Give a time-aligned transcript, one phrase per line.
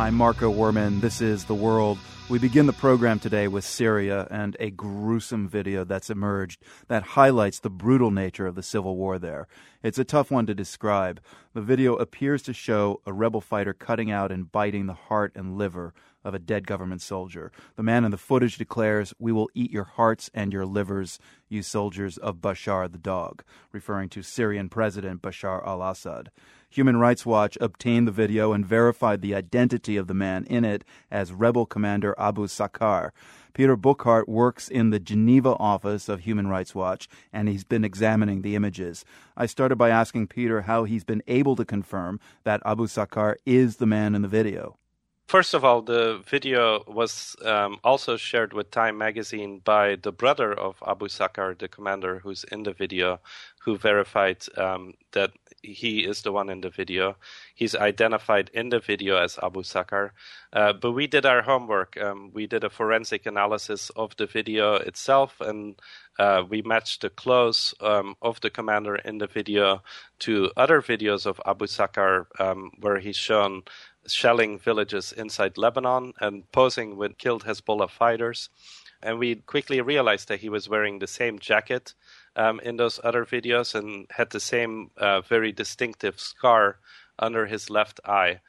[0.00, 1.02] I'm Marco Werman.
[1.02, 1.98] This is The World.
[2.30, 7.58] We begin the program today with Syria and a gruesome video that's emerged that highlights
[7.58, 9.46] the brutal nature of the civil war there.
[9.82, 11.20] It's a tough one to describe.
[11.52, 15.58] The video appears to show a rebel fighter cutting out and biting the heart and
[15.58, 15.92] liver
[16.24, 17.50] of a dead government soldier.
[17.76, 21.62] The man in the footage declares, We will eat your hearts and your livers, you
[21.62, 23.42] soldiers of Bashar the dog,
[23.72, 26.30] referring to Syrian President Bashar al Assad.
[26.72, 30.84] Human Rights Watch obtained the video and verified the identity of the man in it
[31.10, 33.10] as rebel commander Abu Sakkar.
[33.52, 38.42] Peter Bouckaert works in the Geneva office of Human Rights Watch, and he's been examining
[38.42, 39.04] the images.
[39.36, 43.76] I started by asking Peter how he's been able to confirm that Abu Sakkar is
[43.76, 44.76] the man in the video.
[45.30, 50.52] First of all, the video was um, also shared with Time magazine by the brother
[50.52, 53.20] of Abu Sakkar, the commander who's in the video,
[53.60, 55.30] who verified um, that
[55.62, 57.16] he is the one in the video.
[57.54, 60.10] He's identified in the video as Abu Sakkar.
[60.52, 61.96] Uh, but we did our homework.
[61.96, 65.80] Um, we did a forensic analysis of the video itself, and
[66.18, 69.82] uh, we matched the clothes um, of the commander in the video
[70.20, 73.62] to other videos of Abu Sakkar um, where he's shown
[74.12, 78.48] shelling villages inside Lebanon and posing with killed Hezbollah fighters.
[79.02, 81.94] And we quickly realized that he was wearing the same jacket
[82.36, 86.78] um, in those other videos and had the same uh, very distinctive scar
[87.18, 88.40] under his left eye.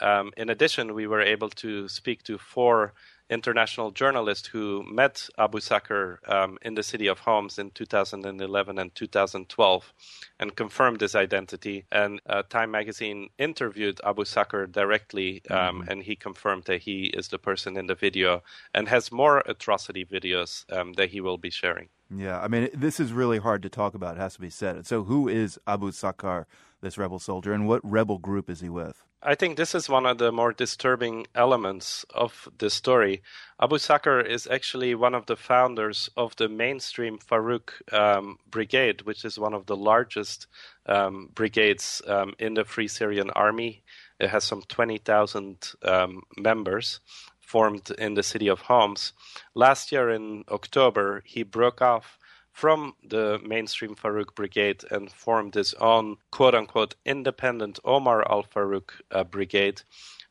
[0.00, 2.92] Um, in addition, we were able to speak to four
[3.30, 8.94] international journalists who met Abu Sakkar um, in the city of Homs in 2011 and
[8.94, 9.92] 2012
[10.40, 11.86] and confirmed his identity.
[11.92, 15.90] And uh, Time magazine interviewed Abu Sakkar directly, um, mm-hmm.
[15.90, 18.42] and he confirmed that he is the person in the video
[18.74, 21.88] and has more atrocity videos um, that he will be sharing.
[22.14, 24.84] Yeah, I mean, this is really hard to talk about, it has to be said.
[24.84, 26.46] So, who is Abu Sakkar,
[26.80, 29.04] this rebel soldier, and what rebel group is he with?
[29.22, 33.22] I think this is one of the more disturbing elements of the story.
[33.60, 39.26] Abu Sakkar is actually one of the founders of the mainstream Farouk um, Brigade, which
[39.26, 40.46] is one of the largest
[40.86, 43.82] um, brigades um, in the Free Syrian Army.
[44.18, 47.00] It has some 20,000 um, members
[47.40, 49.12] formed in the city of Homs.
[49.54, 52.19] Last year in October, he broke off
[52.52, 58.90] from the mainstream Farouk brigade and formed his own quote unquote independent Omar al Farouk
[59.10, 59.82] uh, brigade.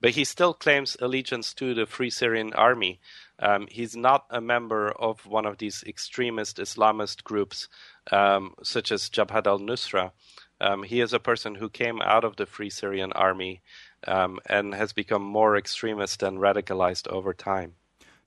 [0.00, 3.00] But he still claims allegiance to the Free Syrian Army.
[3.38, 7.68] Um, he's not a member of one of these extremist Islamist groups,
[8.10, 10.12] um, such as Jabhat al Nusra.
[10.60, 13.62] Um, he is a person who came out of the Free Syrian Army
[14.06, 17.74] um, and has become more extremist and radicalized over time.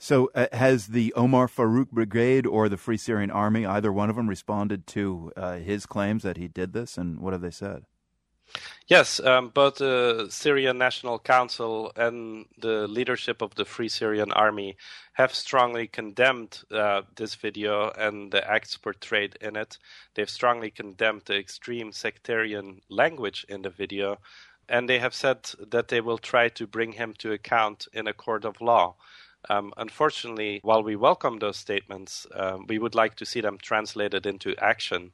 [0.01, 4.15] So, uh, has the Omar Farouk Brigade or the Free Syrian Army, either one of
[4.15, 7.83] them, responded to uh, his claims that he did this, and what have they said?
[8.87, 14.77] Yes, um, both the Syrian National Council and the leadership of the Free Syrian Army
[15.13, 19.77] have strongly condemned uh, this video and the acts portrayed in it.
[20.15, 24.17] They've strongly condemned the extreme sectarian language in the video,
[24.67, 28.13] and they have said that they will try to bring him to account in a
[28.13, 28.95] court of law.
[29.47, 34.25] Um, unfortunately, while we welcome those statements, um, we would like to see them translated
[34.25, 35.13] into action.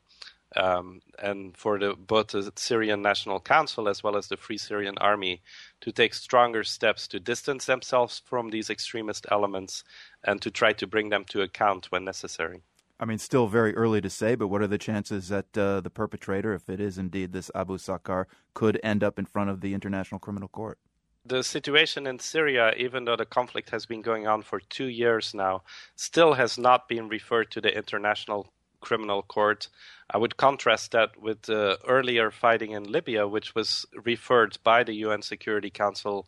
[0.55, 4.97] Um, and for the, both the Syrian National Council as well as the Free Syrian
[4.99, 5.41] Army
[5.81, 9.83] to take stronger steps to distance themselves from these extremist elements
[10.23, 12.61] and to try to bring them to account when necessary.
[12.99, 15.89] I mean, still very early to say, but what are the chances that uh, the
[15.89, 19.73] perpetrator, if it is indeed this Abu Sakkar, could end up in front of the
[19.73, 20.79] International Criminal Court?
[21.25, 25.33] The situation in Syria, even though the conflict has been going on for two years
[25.33, 25.63] now,
[25.95, 28.47] still has not been referred to the International
[28.79, 29.67] Criminal Court.
[30.09, 34.93] I would contrast that with the earlier fighting in Libya, which was referred by the
[34.93, 36.27] UN Security Council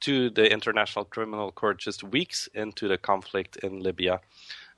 [0.00, 4.20] to the International Criminal Court just weeks into the conflict in Libya.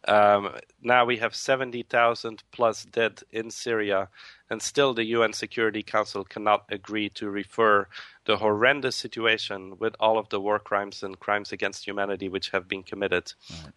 [0.06, 4.08] Um, now we have 70,000 plus dead in Syria,
[4.48, 7.88] and still the UN Security Council cannot agree to refer
[8.24, 12.68] the horrendous situation with all of the war crimes and crimes against humanity which have
[12.68, 13.32] been committed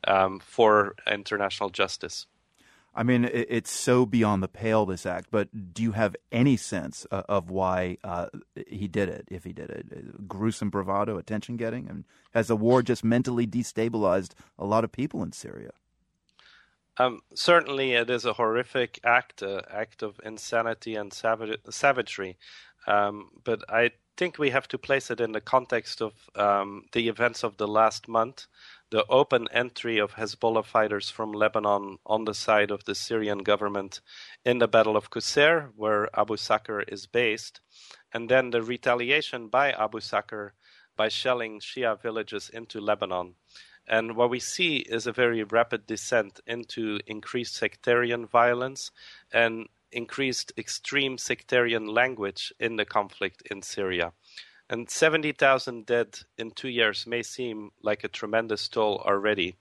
[0.07, 2.27] um, for international justice.
[2.93, 7.05] I mean, it's so beyond the pale, this act, but do you have any sense
[7.11, 8.27] uh, of why uh,
[8.67, 10.27] he did it, if he did it?
[10.27, 11.87] Gruesome bravado, attention getting?
[11.87, 12.03] And
[12.33, 15.69] has the war just mentally destabilized a lot of people in Syria?
[16.99, 22.37] Um, certainly, it is a horrific act, an act of insanity and savagery.
[22.87, 27.07] Um, but I think we have to place it in the context of um, the
[27.07, 28.47] events of the last month,
[28.91, 34.01] the open entry of Hezbollah fighters from Lebanon on the side of the Syrian government
[34.43, 37.61] in the Battle of Qusair, where Abu Sakkar is based,
[38.13, 40.51] and then the retaliation by Abu Sakkar
[40.97, 43.35] by shelling Shia villages into Lebanon.
[43.89, 48.91] And what we see is a very rapid descent into increased sectarian violence
[49.33, 54.13] and increased extreme sectarian language in the conflict in Syria.
[54.69, 59.55] And 70,000 dead in two years may seem like a tremendous toll already.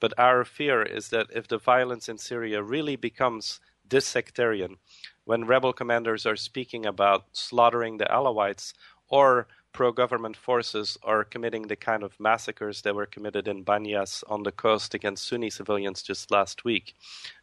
[0.00, 4.76] But our fear is that if the violence in Syria really becomes this sectarian,
[5.24, 8.72] when rebel commanders are speaking about slaughtering the Alawites
[9.08, 14.22] or pro government forces are committing the kind of massacres that were committed in Banyas
[14.28, 16.94] on the coast against Sunni civilians just last week.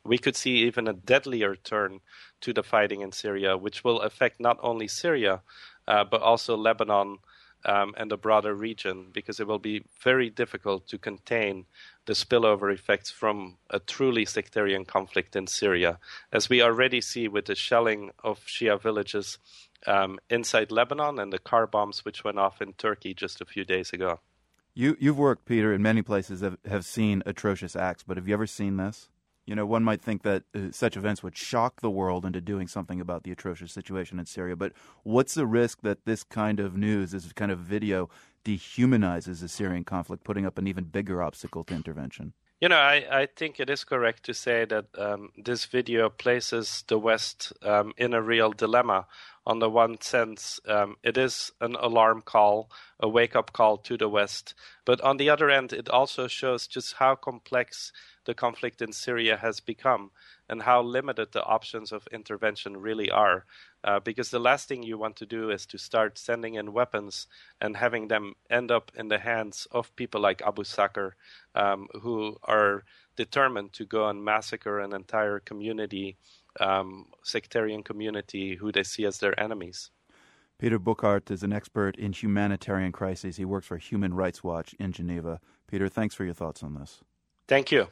[0.03, 1.99] We could see even a deadlier turn
[2.39, 5.41] to the fighting in Syria, which will affect not only Syria,
[5.87, 7.17] uh, but also Lebanon
[7.65, 11.65] um, and the broader region, because it will be very difficult to contain
[12.05, 15.99] the spillover effects from a truly sectarian conflict in Syria,
[16.31, 19.37] as we already see with the shelling of Shia villages
[19.87, 23.65] um, inside Lebanon and the car bombs which went off in Turkey just a few
[23.65, 24.19] days ago.
[24.73, 28.33] You, you've worked, Peter, in many places that have seen atrocious acts, but have you
[28.33, 29.09] ever seen this?
[29.45, 32.67] You know, one might think that uh, such events would shock the world into doing
[32.67, 34.71] something about the atrocious situation in Syria, but
[35.03, 38.09] what's the risk that this kind of news, this kind of video,
[38.45, 42.33] dehumanizes the Syrian conflict, putting up an even bigger obstacle to intervention?
[42.61, 46.83] You know, I, I think it is correct to say that um, this video places
[46.87, 49.07] the West um, in a real dilemma.
[49.43, 53.97] On the one sense, um, it is an alarm call, a wake up call to
[53.97, 54.53] the West.
[54.85, 57.91] But on the other end, it also shows just how complex
[58.25, 60.11] the conflict in Syria has become
[60.47, 63.45] and how limited the options of intervention really are.
[63.83, 67.25] Uh, because the last thing you want to do is to start sending in weapons
[67.59, 71.13] and having them end up in the hands of people like Abu Sakkar,
[71.55, 72.83] um, who are
[73.15, 76.17] determined to go and massacre an entire community,
[76.59, 79.91] um, sectarian community, who they see as their enemies.
[80.57, 83.37] Peter Bouckaert is an expert in humanitarian crises.
[83.37, 85.39] He works for Human Rights Watch in Geneva.
[85.67, 87.01] Peter, thanks for your thoughts on this.
[87.47, 87.87] Thank you.